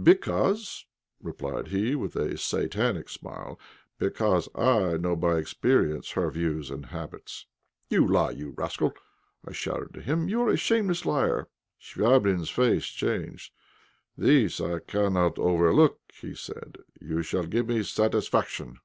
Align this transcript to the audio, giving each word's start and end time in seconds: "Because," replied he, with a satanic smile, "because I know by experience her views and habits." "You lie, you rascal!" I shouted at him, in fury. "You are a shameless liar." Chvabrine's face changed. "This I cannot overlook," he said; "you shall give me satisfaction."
"Because," 0.00 0.86
replied 1.20 1.66
he, 1.66 1.96
with 1.96 2.14
a 2.14 2.38
satanic 2.38 3.08
smile, 3.08 3.58
"because 3.98 4.48
I 4.54 4.96
know 4.96 5.16
by 5.16 5.38
experience 5.38 6.10
her 6.12 6.30
views 6.30 6.70
and 6.70 6.86
habits." 6.86 7.46
"You 7.90 8.06
lie, 8.06 8.30
you 8.30 8.54
rascal!" 8.56 8.92
I 9.44 9.50
shouted 9.50 9.96
at 9.96 10.04
him, 10.04 10.20
in 10.22 10.26
fury. 10.28 10.30
"You 10.30 10.42
are 10.42 10.52
a 10.54 10.56
shameless 10.56 11.04
liar." 11.04 11.48
Chvabrine's 11.80 12.48
face 12.48 12.84
changed. 12.86 13.52
"This 14.16 14.60
I 14.60 14.78
cannot 14.78 15.36
overlook," 15.36 15.98
he 16.14 16.32
said; 16.32 16.78
"you 17.00 17.22
shall 17.24 17.46
give 17.46 17.66
me 17.66 17.82
satisfaction." 17.82 18.76